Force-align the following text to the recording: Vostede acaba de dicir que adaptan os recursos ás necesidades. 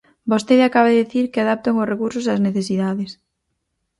Vostede 0.31 0.63
acaba 0.65 0.89
de 0.91 0.99
dicir 1.03 1.25
que 1.31 1.41
adaptan 1.41 1.79
os 1.81 1.89
recursos 1.93 2.29
ás 2.33 2.43
necesidades. 2.47 3.11